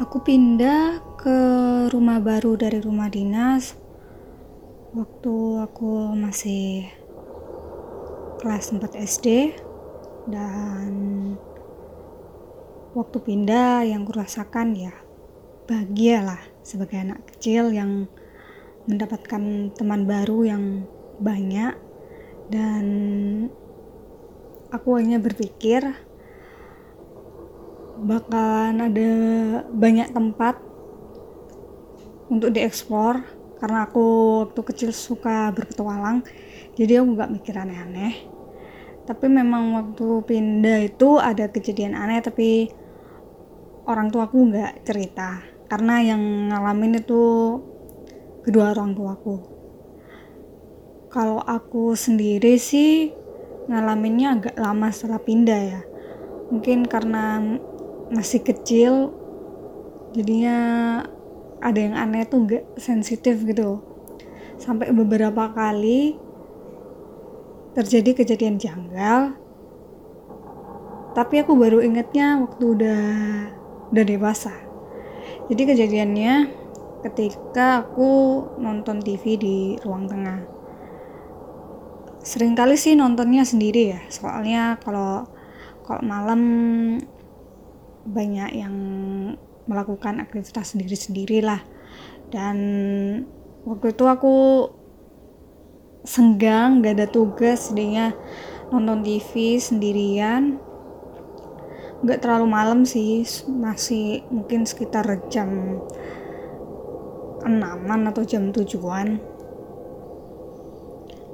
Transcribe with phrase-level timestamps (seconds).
[0.00, 1.36] Aku pindah ke
[1.92, 3.76] rumah baru dari rumah dinas.
[4.96, 6.88] Waktu aku masih
[8.40, 9.52] kelas 4 SD
[10.24, 10.92] dan
[12.96, 14.96] waktu pindah yang kurasakan ya
[15.68, 18.08] bahagia lah sebagai anak kecil yang
[18.88, 20.64] mendapatkan teman baru yang
[21.20, 21.76] banyak.
[22.48, 22.86] Dan
[24.72, 25.92] aku hanya berpikir
[28.00, 29.10] bakalan ada
[29.68, 30.56] banyak tempat
[32.32, 33.20] untuk dieksplor
[33.60, 34.06] karena aku
[34.48, 36.24] waktu kecil suka berpetualang
[36.74, 38.14] jadi aku nggak mikir aneh-aneh.
[39.04, 42.70] Tapi memang waktu pindah itu ada kejadian aneh tapi
[43.84, 47.22] orang tua aku nggak cerita karena yang ngalamin itu
[48.46, 49.60] kedua orang tuaku
[51.10, 53.10] kalau aku sendiri sih
[53.66, 55.82] ngalaminnya agak lama setelah pindah ya.
[56.54, 57.42] Mungkin karena
[58.10, 59.14] masih kecil
[60.10, 60.58] jadinya
[61.62, 63.78] ada yang aneh tuh gak sensitif gitu
[64.60, 66.18] sampai beberapa kali
[67.72, 69.38] terjadi kejadian janggal.
[71.10, 73.02] Tapi aku baru ingetnya waktu udah
[73.90, 74.54] udah dewasa.
[75.50, 76.34] Jadi kejadiannya
[77.02, 80.46] ketika aku nonton TV di ruang tengah.
[82.20, 84.00] Sering kali sih nontonnya sendiri ya.
[84.12, 85.26] Soalnya kalau
[85.82, 86.42] kalau malam
[88.06, 88.74] banyak yang
[89.68, 91.60] melakukan aktivitas sendiri-sendiri lah.
[92.30, 92.56] Dan
[93.66, 94.36] waktu itu aku
[96.06, 98.14] senggang gak ada tugas jadinya
[98.72, 100.56] nonton TV sendirian.
[102.00, 105.82] Gak terlalu malam sih masih mungkin sekitar jam
[107.44, 109.20] enaman atau jam tujuan.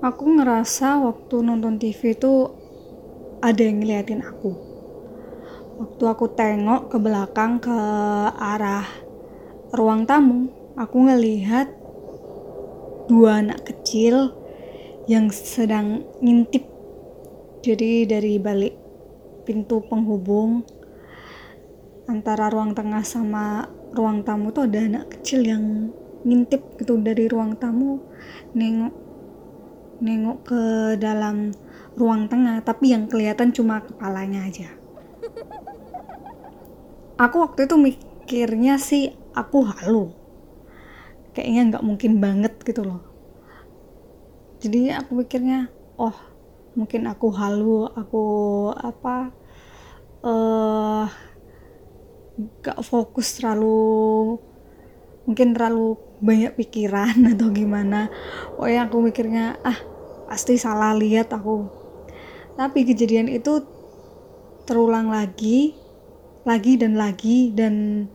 [0.03, 2.53] Aku ngerasa waktu nonton TV itu
[3.41, 4.66] ada yang ngeliatin aku
[5.77, 7.78] waktu aku tengok ke belakang ke
[8.32, 8.88] arah
[9.76, 11.69] ruang tamu aku ngelihat
[13.06, 14.32] dua anak kecil
[15.06, 16.66] yang sedang ngintip.
[17.62, 18.75] Jadi dari balik
[19.47, 20.66] pintu penghubung
[22.06, 25.91] antara ruang tengah sama ruang tamu tuh ada anak kecil yang
[26.26, 28.03] ngintip gitu dari ruang tamu
[28.54, 28.94] nengok
[30.03, 30.62] nengok ke
[30.98, 31.54] dalam
[31.98, 34.75] ruang tengah tapi yang kelihatan cuma kepalanya aja
[37.16, 40.12] aku waktu itu mikirnya sih aku halu.
[41.32, 43.03] Kayaknya nggak mungkin banget gitu loh.
[44.60, 45.69] Jadi aku mikirnya
[46.00, 46.16] oh
[46.77, 48.25] mungkin aku halu aku
[48.77, 49.32] apa
[50.21, 51.09] eh uh,
[52.60, 54.37] gak fokus terlalu
[55.25, 58.12] mungkin terlalu banyak pikiran atau gimana.
[58.60, 59.77] Oh ya aku mikirnya ah
[60.28, 61.69] pasti salah lihat aku.
[62.56, 63.60] Tapi kejadian itu
[64.65, 65.85] terulang lagi
[66.47, 68.07] lagi dan lagi dan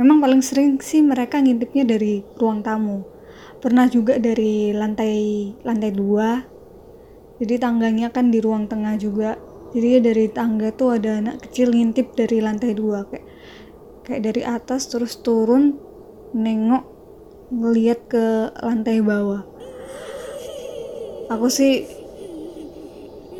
[0.00, 3.04] memang paling sering sih mereka ngintipnya dari ruang tamu.
[3.60, 6.40] Pernah juga dari lantai lantai dua.
[7.38, 9.36] Jadi tangganya kan di ruang tengah juga.
[9.76, 13.26] Jadi dari tangga tuh ada anak kecil ngintip dari lantai dua kayak
[14.06, 15.76] kayak dari atas terus turun
[16.32, 16.84] nengok
[17.52, 19.44] ngeliat ke lantai bawah.
[21.28, 21.84] Aku sih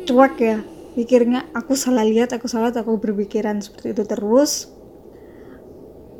[0.05, 4.71] cuek ya pikirnya aku salah lihat aku salah aku berpikiran seperti itu terus.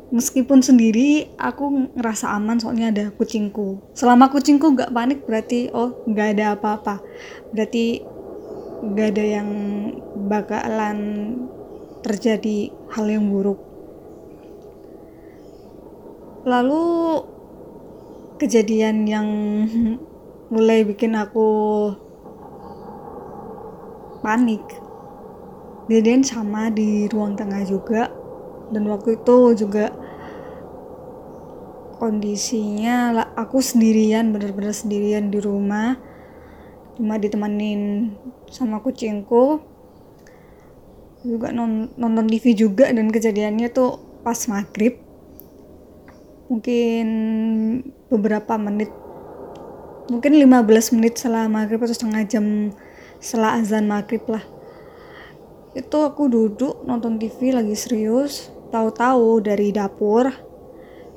[0.06, 3.82] Meskipun sendiri aku ngerasa aman soalnya ada kucingku.
[3.96, 7.02] Selama kucingku gak panik berarti oh gak ada apa-apa.
[7.50, 8.06] Berarti
[8.94, 9.48] gak ada yang
[10.30, 10.98] bakalan
[12.06, 13.58] terjadi hal yang buruk.
[16.46, 16.86] Lalu
[18.38, 19.28] kejadian yang
[20.54, 21.48] mulai bikin aku
[24.26, 24.66] panik.
[25.86, 28.10] Kejadian sama di ruang tengah juga.
[28.74, 29.94] Dan waktu itu juga
[32.02, 35.94] kondisinya aku sendirian bener-bener sendirian di rumah.
[36.98, 38.10] Cuma ditemenin
[38.50, 39.62] sama kucingku.
[41.22, 44.98] Juga non nonton TV juga dan kejadiannya tuh pas maghrib.
[46.50, 47.06] Mungkin
[48.10, 48.90] beberapa menit
[50.06, 52.70] mungkin 15 menit setelah maghrib atau setengah jam
[53.20, 54.44] setelah azan maghrib lah.
[55.76, 60.32] Itu aku duduk nonton TV lagi serius tahu-tahu dari dapur.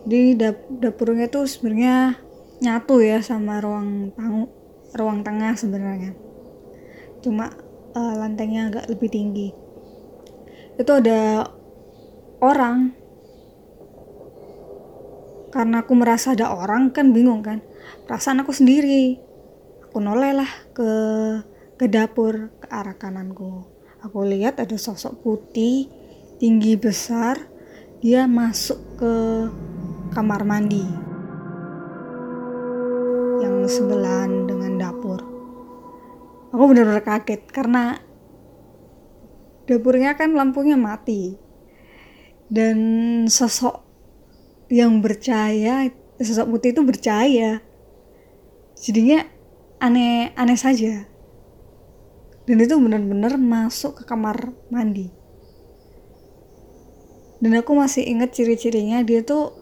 [0.03, 2.17] Di dap dapurnya tuh sebenarnya
[2.59, 4.51] nyatu ya sama ruang tamu
[4.95, 6.11] ruang tengah sebenarnya.
[7.23, 7.51] Cuma
[7.95, 9.47] uh, lantainya agak lebih tinggi.
[10.79, 11.51] Itu ada
[12.39, 12.95] orang.
[15.49, 17.59] Karena aku merasa ada orang kan bingung kan.
[18.05, 19.17] Perasaan aku sendiri.
[19.89, 20.89] Aku noleh lah ke
[21.79, 23.63] ke dapur ke arah kananku.
[24.03, 25.87] Aku lihat ada sosok putih,
[26.35, 27.39] tinggi besar,
[28.03, 29.15] dia masuk ke
[30.11, 30.83] kamar mandi
[33.39, 35.23] yang sebelahan dengan dapur.
[36.51, 37.95] Aku benar-benar kaget karena
[39.63, 41.39] dapurnya kan lampunya mati.
[42.51, 42.79] Dan
[43.31, 43.87] sosok
[44.67, 47.63] yang bercahaya sosok putih itu bercahaya.
[48.75, 49.23] Jadinya
[49.79, 51.07] aneh aneh saja
[52.49, 55.13] dan itu benar-benar masuk ke kamar mandi.
[57.37, 59.53] Dan aku masih ingat ciri-cirinya dia tuh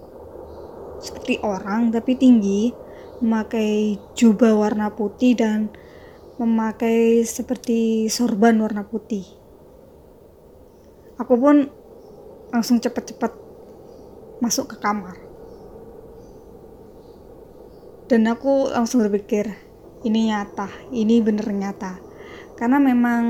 [1.04, 2.72] seperti orang tapi tinggi
[3.20, 5.68] memakai jubah warna putih dan
[6.40, 9.28] memakai seperti sorban warna putih.
[11.20, 11.68] Aku pun
[12.56, 13.36] langsung cepet-cepet
[14.40, 15.20] masuk ke kamar.
[18.08, 19.60] Dan aku langsung berpikir
[20.08, 22.07] ini nyata ini bener nyata
[22.58, 23.24] karena memang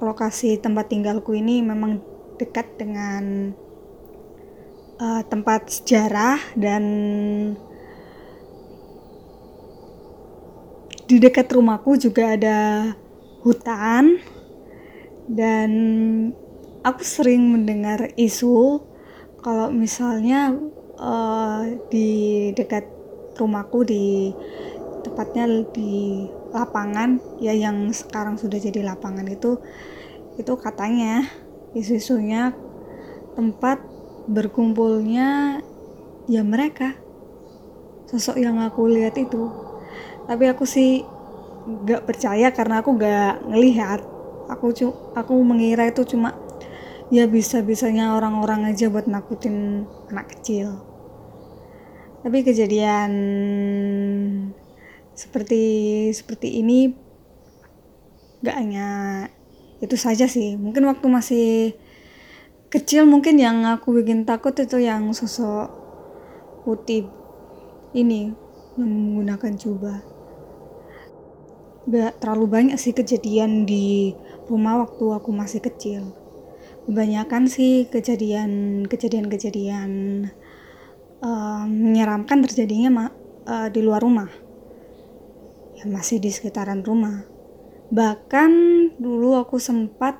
[0.00, 2.00] lokasi tempat tinggalku ini memang
[2.40, 3.52] dekat dengan
[5.00, 6.84] uh, tempat sejarah dan
[11.06, 12.58] di dekat rumahku juga ada
[13.46, 14.18] hutan.
[15.26, 15.70] Dan
[16.86, 18.78] aku sering mendengar isu
[19.42, 20.54] kalau misalnya
[20.98, 22.86] uh, di dekat
[23.34, 24.30] rumahku di
[25.06, 29.62] tepatnya di lapangan ya yang sekarang sudah jadi lapangan itu
[30.36, 31.24] itu katanya
[31.72, 32.52] isu-isunya
[33.38, 33.80] tempat
[34.26, 35.60] berkumpulnya
[36.26, 36.98] ya mereka.
[38.06, 39.50] Sosok yang aku lihat itu.
[40.26, 41.02] Tapi aku sih
[41.86, 44.00] gak percaya karena aku gak ngelihat.
[44.46, 46.34] Aku cu aku mengira itu cuma
[47.10, 50.78] ya bisa bisanya orang-orang aja buat nakutin anak kecil.
[52.22, 53.12] Tapi kejadian
[55.16, 55.64] seperti
[56.12, 56.92] seperti ini
[58.44, 58.88] gak hanya
[59.80, 60.60] itu saja sih.
[60.60, 61.48] Mungkin waktu masih
[62.68, 65.72] kecil mungkin yang aku bikin takut itu yang sosok
[66.68, 67.08] putih
[67.96, 68.36] ini
[68.76, 69.98] yang menggunakan jubah.
[71.88, 74.12] Gak terlalu banyak sih kejadian di
[74.52, 76.12] rumah waktu aku masih kecil.
[76.84, 79.90] Kebanyakan sih kejadian kejadian kejadian
[81.24, 83.10] uh, menyeramkan terjadinya
[83.48, 84.45] uh, di luar rumah
[85.76, 87.28] ya masih di sekitaran rumah.
[87.92, 88.50] Bahkan
[88.96, 90.18] dulu aku sempat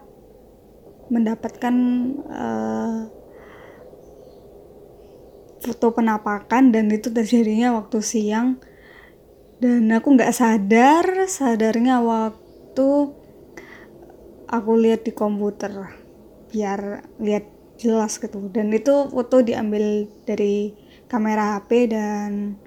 [1.09, 1.75] mendapatkan
[2.29, 3.09] uh,
[5.65, 8.61] foto penampakan dan itu terjadinya waktu siang.
[9.57, 12.89] Dan aku nggak sadar sadarnya waktu
[14.47, 15.73] aku lihat di komputer
[16.53, 17.49] biar lihat
[17.81, 18.53] jelas gitu.
[18.53, 20.77] Dan itu foto diambil dari
[21.09, 22.61] kamera HP dan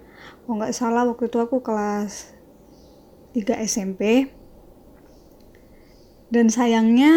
[0.44, 2.39] kalau nggak salah waktu itu aku kelas
[3.30, 4.26] 3 SMP
[6.34, 7.14] dan sayangnya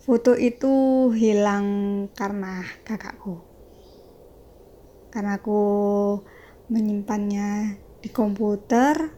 [0.00, 1.68] foto itu hilang
[2.16, 3.44] karena kakakku.
[5.12, 5.60] Karena aku
[6.72, 9.12] menyimpannya di komputer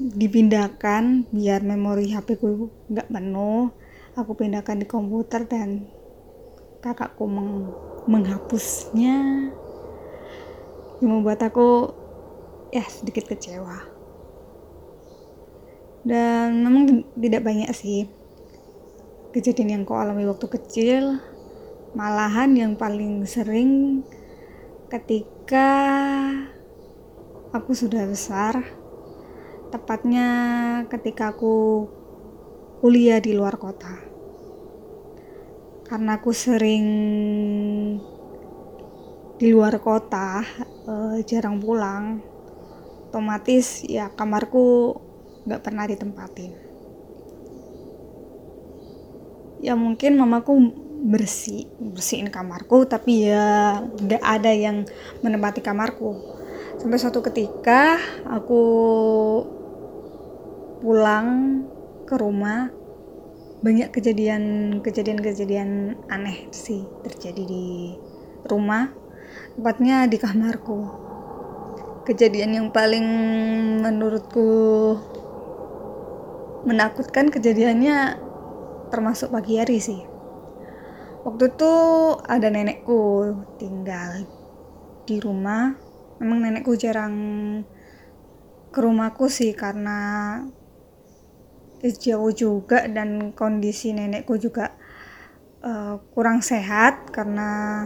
[0.00, 3.72] dipindahkan biar memori HP ku nggak penuh.
[4.16, 5.88] Aku pindahkan di komputer dan
[6.84, 7.72] kakakku meng
[8.08, 9.52] menghapusnya.
[11.00, 11.92] Yang membuat aku
[12.72, 13.89] ya sedikit kecewa
[16.00, 18.08] dan memang tidak banyak sih
[19.30, 21.04] kejadian yang kau alami waktu kecil.
[21.90, 24.02] Malahan yang paling sering
[24.86, 25.70] ketika
[27.50, 28.62] aku sudah besar
[29.74, 30.28] tepatnya
[30.86, 31.86] ketika aku
[32.78, 33.90] kuliah di luar kota.
[35.86, 36.86] Karena aku sering
[39.40, 40.46] di luar kota
[40.86, 42.22] eh, jarang pulang
[43.10, 44.94] otomatis ya kamarku
[45.44, 46.52] nggak pernah ditempatin.
[49.60, 50.52] Ya mungkin mamaku
[51.00, 54.84] bersih bersihin kamarku tapi ya nggak ada yang
[55.24, 56.16] menempati kamarku.
[56.80, 58.62] Sampai suatu ketika aku
[60.80, 61.60] pulang
[62.08, 62.72] ke rumah
[63.60, 64.42] banyak kejadian
[64.80, 65.70] kejadian kejadian
[66.08, 67.92] aneh sih terjadi di
[68.48, 68.88] rumah
[69.56, 70.80] tepatnya di kamarku.
[72.08, 73.04] Kejadian yang paling
[73.84, 74.48] menurutku
[76.64, 78.20] menakutkan kejadiannya
[78.92, 80.00] termasuk pagi hari sih.
[81.20, 81.74] Waktu itu
[82.24, 84.24] ada nenekku tinggal
[85.04, 85.76] di rumah.
[86.20, 87.14] Memang nenekku jarang
[88.70, 90.36] ke rumahku sih karena
[91.80, 94.76] jauh juga dan kondisi nenekku juga
[95.64, 97.84] uh, kurang sehat karena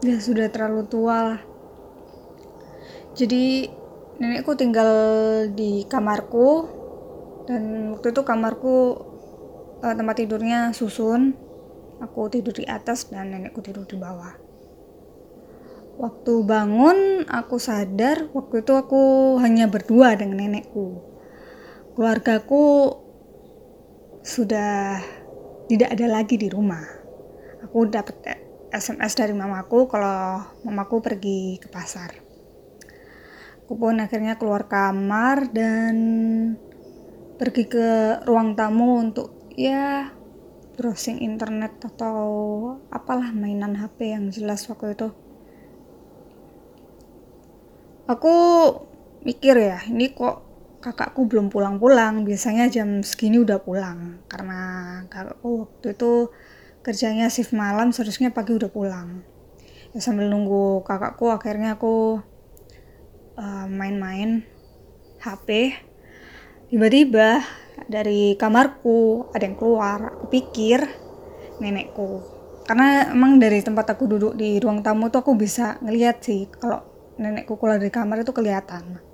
[0.00, 1.40] dia sudah terlalu tua lah.
[3.12, 3.68] Jadi
[4.20, 4.90] nenekku tinggal
[5.52, 6.81] di kamarku
[7.46, 8.76] dan waktu itu kamarku
[9.82, 11.34] uh, tempat tidurnya susun.
[12.02, 14.34] Aku tidur di atas dan nenekku tidur di bawah.
[16.02, 20.98] Waktu bangun aku sadar waktu itu aku hanya berdua dengan nenekku.
[21.94, 22.96] Keluargaku
[24.26, 24.98] sudah
[25.70, 26.82] tidak ada lagi di rumah.
[27.62, 28.18] Aku dapat
[28.74, 32.18] SMS dari mamaku kalau mamaku pergi ke pasar.
[33.62, 35.94] Aku pun akhirnya keluar kamar dan
[37.42, 40.14] pergi ke ruang tamu untuk ya
[40.78, 42.22] browsing internet atau
[42.94, 45.10] apalah mainan HP yang jelas waktu itu.
[48.06, 48.34] Aku
[49.26, 50.46] mikir ya ini kok
[50.78, 52.22] kakakku belum pulang-pulang?
[52.22, 54.22] Biasanya jam segini udah pulang.
[54.30, 54.60] Karena
[55.10, 56.30] kakakku waktu itu
[56.86, 59.26] kerjanya shift malam seharusnya pagi udah pulang.
[59.90, 62.22] Ya sambil nunggu kakakku akhirnya aku
[63.32, 65.72] Eh, main-main uh, HP
[66.72, 67.44] tiba-tiba
[67.84, 70.80] dari kamarku ada yang keluar aku pikir
[71.60, 72.24] nenekku.
[72.64, 76.80] Karena emang dari tempat aku duduk di ruang tamu tuh aku bisa ngeliat sih kalau
[77.20, 79.04] nenekku keluar dari kamar itu kelihatan.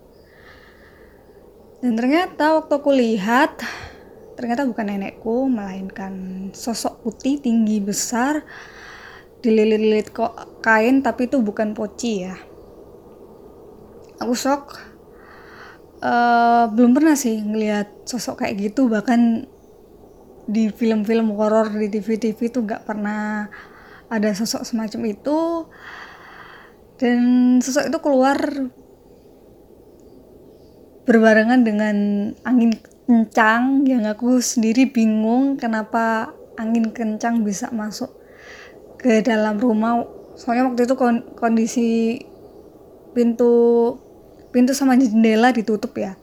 [1.82, 3.58] Dan ternyata waktu aku lihat
[4.38, 6.14] ternyata bukan nenekku melainkan
[6.54, 8.46] sosok putih tinggi besar
[9.42, 12.38] dililit-lilit kok kain tapi itu bukan poci ya.
[14.22, 14.87] Aku shock
[16.02, 18.86] uh, belum pernah sih ngelihat sosok kayak gitu.
[18.90, 19.46] Bahkan
[20.48, 23.46] di film-film horor di TV-TV tuh nggak pernah
[24.08, 25.38] ada sosok semacam itu.
[26.98, 27.20] Dan
[27.62, 28.38] sosok itu keluar
[31.06, 31.96] berbarengan dengan
[32.44, 32.74] angin
[33.08, 38.12] kencang yang aku sendiri bingung kenapa angin kencang bisa masuk
[38.98, 40.04] ke dalam rumah.
[40.34, 40.94] Soalnya waktu itu
[41.38, 41.88] kondisi
[43.16, 43.54] pintu
[44.50, 46.16] pintu sama jendela ditutup ya.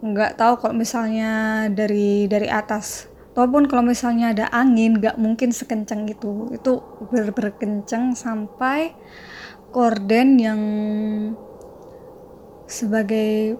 [0.00, 3.08] Nggak tahu kalau misalnya dari dari atas.
[3.30, 6.50] Ataupun kalau misalnya ada angin nggak mungkin sekencang itu.
[6.50, 8.92] Itu berkencang sampai
[9.70, 10.60] korden yang
[12.66, 13.58] sebagai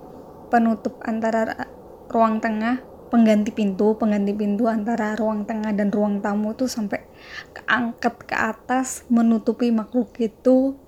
[0.50, 1.70] penutup antara
[2.10, 7.02] ruang tengah pengganti pintu pengganti pintu antara ruang tengah dan ruang tamu tuh sampai
[7.50, 10.78] keangkat ke atas menutupi makhluk itu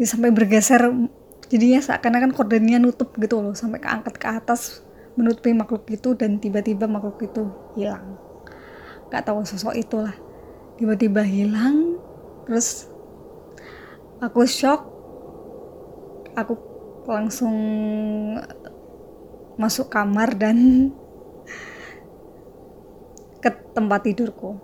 [0.00, 0.88] ya, sampai bergeser
[1.50, 4.86] jadinya seakan-akan kordennya nutup gitu loh sampai keangkat ke atas
[5.18, 8.14] menutupi makhluk itu dan tiba-tiba makhluk itu hilang.
[9.10, 10.14] Nggak tahu sosok itulah.
[10.78, 11.98] Tiba-tiba hilang
[12.46, 12.86] terus
[14.22, 14.86] aku shock.
[16.38, 16.54] Aku
[17.10, 17.52] langsung
[19.58, 20.88] masuk kamar dan
[23.42, 24.54] ke tempat tidurku.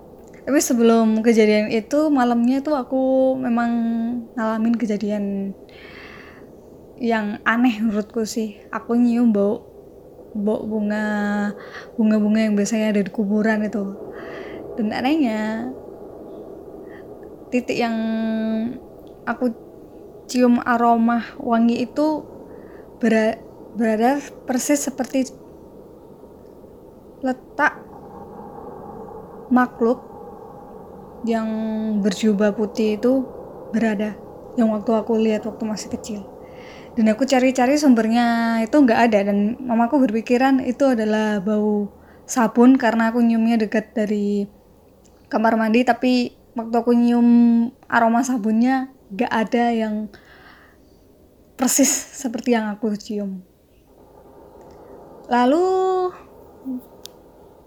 [0.46, 3.70] Tapi sebelum kejadian itu malamnya tuh aku memang
[4.38, 5.50] ngalamin kejadian
[6.96, 8.60] yang aneh menurutku sih.
[8.72, 9.64] Aku nyium bau
[10.36, 11.04] bau bunga
[11.96, 13.84] bunga-bunga yang biasanya ada di kuburan itu.
[14.76, 15.72] Dan anehnya
[17.48, 17.96] titik yang
[19.24, 19.52] aku
[20.28, 22.26] cium aroma wangi itu
[23.00, 23.40] berada,
[23.78, 25.32] berada persis seperti
[27.24, 27.80] letak
[29.48, 30.04] makhluk
[31.24, 31.48] yang
[32.04, 33.24] berjubah putih itu
[33.72, 34.14] berada
[34.60, 36.35] yang waktu aku lihat waktu masih kecil
[36.96, 39.28] dan aku cari-cari sumbernya itu nggak ada.
[39.28, 41.92] Dan mamaku berpikiran itu adalah bau
[42.24, 44.48] sabun karena aku nyiumnya dekat dari
[45.28, 45.84] kamar mandi.
[45.84, 47.28] Tapi waktu aku nyium
[47.92, 50.08] aroma sabunnya nggak ada yang
[51.60, 53.44] persis seperti yang aku cium.
[55.28, 55.68] Lalu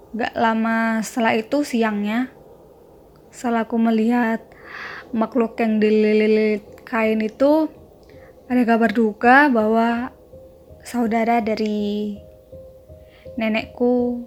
[0.09, 2.33] nggak lama setelah itu siangnya
[3.29, 4.41] setelah aku melihat
[5.13, 7.69] makhluk yang dililit kain itu
[8.49, 10.09] ada kabar duka bahwa
[10.81, 12.17] saudara dari
[13.37, 14.25] nenekku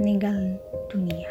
[0.00, 0.56] meninggal
[0.88, 1.28] dunia.